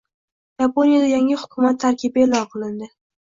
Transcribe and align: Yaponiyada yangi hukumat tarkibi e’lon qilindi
Yaponiyada 0.61 1.07
yangi 1.11 1.35
hukumat 1.43 1.79
tarkibi 1.83 2.23
e’lon 2.25 2.51
qilindi 2.55 2.89